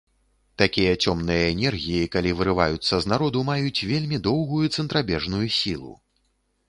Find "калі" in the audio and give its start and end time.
2.15-2.31